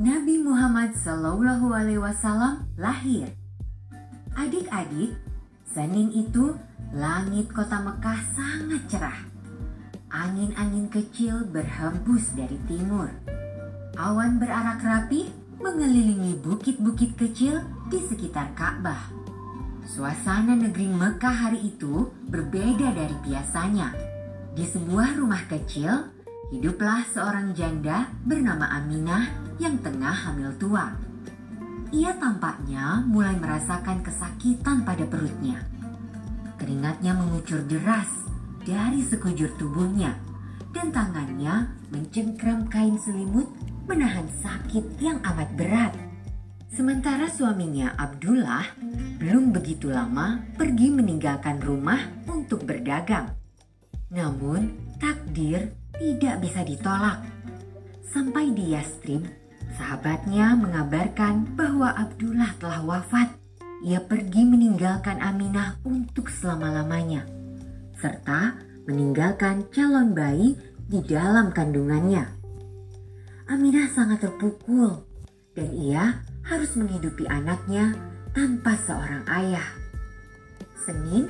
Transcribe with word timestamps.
Nabi 0.00 0.40
Muhammad 0.40 0.96
Shallallahu 0.96 1.76
Alaihi 1.76 2.00
Wasallam 2.00 2.64
lahir. 2.80 3.36
Adik-adik, 4.32 5.12
Senin 5.68 6.08
itu 6.16 6.56
langit 6.96 7.52
kota 7.52 7.84
Mekah 7.84 8.16
sangat 8.32 8.80
cerah. 8.88 9.20
Angin-angin 10.08 10.88
kecil 10.88 11.44
berhembus 11.52 12.32
dari 12.32 12.56
timur. 12.64 13.12
Awan 14.00 14.40
berarak 14.40 14.80
rapi 14.80 15.28
mengelilingi 15.60 16.40
bukit-bukit 16.48 17.20
kecil 17.20 17.60
di 17.92 18.00
sekitar 18.00 18.56
Ka'bah. 18.56 19.12
Suasana 19.84 20.56
negeri 20.56 20.88
Mekah 20.88 21.36
hari 21.44 21.76
itu 21.76 22.08
berbeda 22.24 22.96
dari 22.96 23.16
biasanya. 23.20 23.92
Di 24.56 24.64
sebuah 24.64 25.20
rumah 25.20 25.44
kecil, 25.44 26.08
hiduplah 26.56 27.04
seorang 27.12 27.52
janda 27.52 28.08
bernama 28.24 28.64
Aminah 28.80 29.49
yang 29.60 29.76
tengah 29.84 30.16
hamil 30.16 30.56
tua. 30.56 30.96
Ia 31.92 32.16
tampaknya 32.16 33.04
mulai 33.04 33.36
merasakan 33.36 34.00
kesakitan 34.00 34.88
pada 34.88 35.04
perutnya. 35.04 35.68
Keringatnya 36.56 37.12
mengucur 37.12 37.60
deras 37.68 38.08
dari 38.64 39.04
sekujur 39.04 39.52
tubuhnya 39.60 40.16
dan 40.72 40.88
tangannya 40.88 41.68
mencengkram 41.92 42.64
kain 42.72 42.96
selimut 42.96 43.46
menahan 43.84 44.26
sakit 44.40 44.96
yang 45.02 45.20
amat 45.20 45.50
berat. 45.58 45.92
Sementara 46.70 47.26
suaminya 47.26 47.92
Abdullah 47.98 48.64
belum 49.18 49.50
begitu 49.50 49.90
lama 49.90 50.40
pergi 50.54 50.88
meninggalkan 50.94 51.58
rumah 51.60 51.98
untuk 52.30 52.64
berdagang. 52.64 53.34
Namun 54.14 54.94
takdir 55.02 55.74
tidak 55.98 56.38
bisa 56.40 56.62
ditolak. 56.62 57.20
Sampai 58.06 58.54
di 58.54 58.74
Yastrib, 58.74 59.26
Sahabatnya 59.80 60.60
mengabarkan 60.60 61.56
bahwa 61.56 61.88
Abdullah 61.96 62.52
telah 62.60 62.84
wafat. 62.84 63.32
Ia 63.80 64.04
pergi 64.04 64.44
meninggalkan 64.44 65.24
Aminah 65.24 65.80
untuk 65.88 66.28
selama-lamanya, 66.28 67.24
serta 67.96 68.60
meninggalkan 68.84 69.64
calon 69.72 70.12
bayi 70.12 70.52
di 70.84 71.00
dalam 71.00 71.48
kandungannya. 71.48 72.28
Aminah 73.48 73.88
sangat 73.88 74.20
terpukul 74.20 75.00
dan 75.56 75.72
ia 75.72 76.20
harus 76.44 76.76
menghidupi 76.76 77.24
anaknya 77.24 77.96
tanpa 78.36 78.76
seorang 78.84 79.24
ayah. 79.32 79.64
Senin 80.76 81.24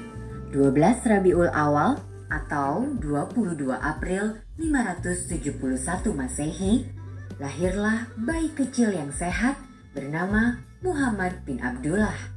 12 0.51 0.75
Rabiul 1.07 1.55
Awal 1.55 2.03
atau 2.27 2.99
22 2.99 3.63
April 3.79 4.43
571 4.59 6.19
Masehi 6.19 6.99
lahirlah 7.41 8.05
bayi 8.21 8.53
kecil 8.53 8.93
yang 8.93 9.09
sehat 9.17 9.57
bernama 9.97 10.61
Muhammad 10.85 11.41
bin 11.49 11.57
Abdullah. 11.65 12.37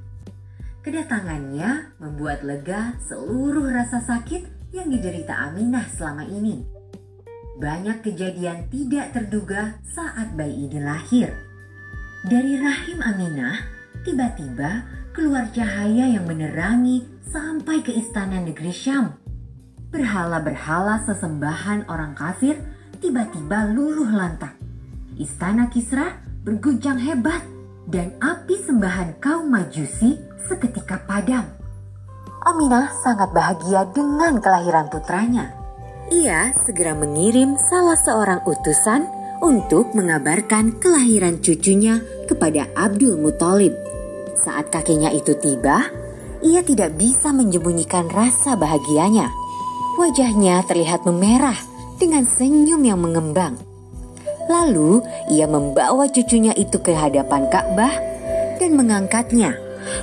Kedatangannya 0.79 1.99
membuat 1.99 2.47
lega 2.47 2.95
seluruh 3.03 3.67
rasa 3.67 3.99
sakit 3.99 4.71
yang 4.71 4.87
diderita 4.87 5.35
Aminah 5.51 5.83
selama 5.91 6.23
ini. 6.23 6.63
Banyak 7.59 7.99
kejadian 7.99 8.71
tidak 8.71 9.11
terduga 9.11 9.75
saat 9.83 10.31
bayi 10.39 10.71
ini 10.71 10.79
lahir. 10.79 11.35
Dari 12.23 12.55
rahim 12.55 13.03
Aminah, 13.03 13.59
tiba-tiba 14.07 14.87
keluar 15.11 15.51
cahaya 15.51 16.15
yang 16.15 16.23
menerangi 16.23 17.03
sampai 17.27 17.83
ke 17.83 17.91
istana 17.91 18.39
negeri 18.39 18.71
Syam. 18.71 19.19
Berhala-berhala 19.91 21.03
sesembahan 21.03 21.91
orang 21.91 22.15
kafir 22.15 22.55
tiba-tiba 23.03 23.67
luluh 23.69 24.09
lantak 24.09 24.62
istana 25.17 25.69
Kisra 25.69 26.21
berguncang 26.43 26.99
hebat 26.99 27.41
dan 27.87 28.15
api 28.19 28.55
sembahan 28.63 29.19
kaum 29.19 29.51
majusi 29.51 30.17
seketika 30.47 31.01
padam. 31.03 31.43
Aminah 32.43 32.91
sangat 32.99 33.31
bahagia 33.31 33.87
dengan 33.95 34.43
kelahiran 34.43 34.91
putranya. 34.91 35.55
Ia 36.11 36.51
segera 36.67 36.91
mengirim 36.91 37.55
salah 37.55 37.95
seorang 37.95 38.43
utusan 38.43 39.07
untuk 39.39 39.95
mengabarkan 39.95 40.75
kelahiran 40.79 41.39
cucunya 41.39 42.03
kepada 42.27 42.67
Abdul 42.75 43.19
Muthalib. 43.19 43.71
Saat 44.43 44.71
kakeknya 44.71 45.15
itu 45.15 45.35
tiba, 45.39 45.87
ia 46.43 46.59
tidak 46.59 46.99
bisa 46.99 47.31
menyembunyikan 47.31 48.11
rasa 48.11 48.59
bahagianya. 48.59 49.31
Wajahnya 49.95 50.67
terlihat 50.67 51.07
memerah 51.07 51.55
dengan 51.95 52.27
senyum 52.27 52.83
yang 52.83 52.99
mengembang. 52.99 53.72
Lalu 54.51 55.03
ia 55.31 55.47
membawa 55.47 56.07
cucunya 56.11 56.51
itu 56.55 56.79
ke 56.83 56.91
hadapan 56.91 57.47
Ka'bah 57.47 57.95
dan 58.59 58.75
mengangkatnya 58.75 59.55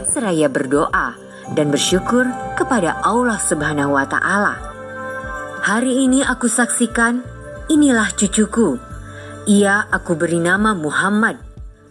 seraya 0.09 0.49
berdoa 0.49 1.17
dan 1.53 1.73
bersyukur 1.73 2.29
kepada 2.57 3.01
Allah 3.05 3.37
Subhanahu 3.41 3.97
wa 3.97 4.07
taala. 4.07 4.55
Hari 5.61 6.09
ini 6.09 6.25
aku 6.25 6.49
saksikan 6.49 7.21
inilah 7.69 8.09
cucuku. 8.17 8.81
Ia 9.49 9.89
aku 9.93 10.17
beri 10.17 10.41
nama 10.41 10.73
Muhammad. 10.73 11.37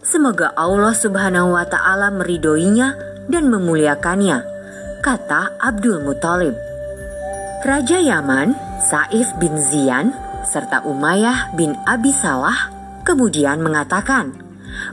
Semoga 0.00 0.56
Allah 0.56 0.96
Subhanahu 0.96 1.54
wa 1.54 1.66
taala 1.68 2.08
meridoinya 2.10 2.96
dan 3.28 3.46
memuliakannya, 3.52 4.38
kata 5.04 5.60
Abdul 5.60 6.02
Muthalib. 6.02 6.56
Raja 7.60 8.00
Yaman, 8.00 8.56
Saif 8.80 9.28
bin 9.36 9.52
Ziyan 9.60 10.29
serta 10.46 10.84
Umayyah 10.88 11.52
bin 11.56 11.76
Abi 11.84 12.12
Salah 12.12 12.72
kemudian 13.04 13.60
mengatakan 13.60 14.36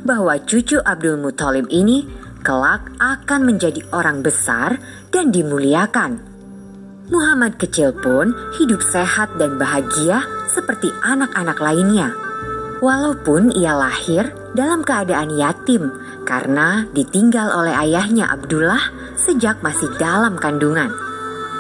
bahwa 0.04 0.36
cucu 0.42 0.82
Abdul 0.82 1.22
Muthalib 1.22 1.70
ini 1.70 2.08
kelak 2.42 2.88
akan 2.98 3.42
menjadi 3.44 3.84
orang 3.92 4.24
besar 4.24 4.80
dan 5.12 5.30
dimuliakan. 5.32 6.24
Muhammad 7.08 7.56
kecil 7.56 7.96
pun 7.96 8.36
hidup 8.60 8.84
sehat 8.84 9.40
dan 9.40 9.56
bahagia 9.56 10.28
seperti 10.52 10.92
anak-anak 11.04 11.56
lainnya. 11.60 12.12
Walaupun 12.84 13.56
ia 13.56 13.74
lahir 13.74 14.30
dalam 14.54 14.84
keadaan 14.84 15.34
yatim 15.34 15.90
karena 16.28 16.86
ditinggal 16.92 17.50
oleh 17.56 17.74
ayahnya 17.74 18.28
Abdullah 18.28 18.92
sejak 19.18 19.64
masih 19.64 19.88
dalam 19.98 20.36
kandungan. 20.36 20.92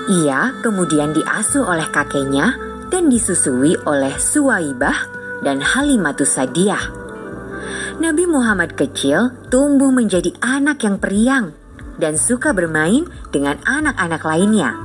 Ia 0.08 0.56
kemudian 0.62 1.16
diasuh 1.16 1.64
oleh 1.64 1.88
kakeknya 1.90 2.67
dan 2.88 3.12
disusui 3.12 3.76
oleh 3.84 4.16
Suwaibah 4.16 4.96
dan 5.44 5.60
Halimatus 5.60 6.40
Sadiyah. 6.40 6.84
Nabi 7.98 8.30
Muhammad 8.30 8.78
kecil 8.78 9.34
tumbuh 9.50 9.90
menjadi 9.90 10.32
anak 10.40 10.86
yang 10.86 11.02
periang 11.02 11.52
dan 11.98 12.16
suka 12.16 12.54
bermain 12.54 13.10
dengan 13.34 13.58
anak-anak 13.66 14.22
lainnya. 14.22 14.78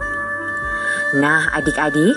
Nah, 1.13 1.53
adik-adik, 1.53 2.17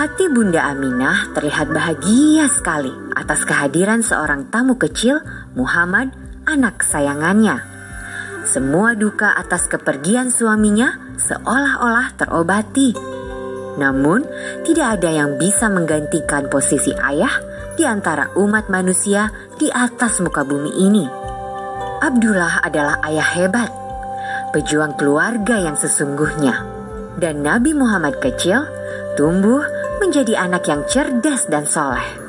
hati 0.00 0.32
Bunda 0.32 0.64
Aminah 0.72 1.28
terlihat 1.36 1.68
bahagia 1.68 2.48
sekali 2.48 2.92
atas 3.12 3.44
kehadiran 3.44 4.00
seorang 4.00 4.48
tamu 4.48 4.80
kecil, 4.80 5.20
Muhammad, 5.52 6.16
anak 6.48 6.80
kesayangannya. 6.80 7.60
Semua 8.48 8.96
duka 8.96 9.36
atas 9.36 9.68
kepergian 9.68 10.32
suaminya 10.32 10.96
seolah-olah 11.20 12.16
terobati 12.16 13.19
namun, 13.80 14.28
tidak 14.68 15.00
ada 15.00 15.08
yang 15.08 15.40
bisa 15.40 15.72
menggantikan 15.72 16.52
posisi 16.52 16.92
ayah 17.00 17.32
di 17.80 17.88
antara 17.88 18.28
umat 18.36 18.68
manusia 18.68 19.32
di 19.56 19.72
atas 19.72 20.20
muka 20.20 20.44
bumi 20.44 20.84
ini. 20.84 21.08
Abdullah 22.04 22.60
adalah 22.60 23.00
ayah 23.08 23.28
hebat, 23.40 23.72
pejuang 24.52 25.00
keluarga 25.00 25.56
yang 25.56 25.80
sesungguhnya, 25.80 26.60
dan 27.16 27.40
Nabi 27.40 27.72
Muhammad 27.72 28.20
kecil 28.20 28.68
tumbuh 29.16 29.64
menjadi 30.04 30.44
anak 30.44 30.68
yang 30.68 30.84
cerdas 30.84 31.48
dan 31.48 31.64
soleh. 31.64 32.19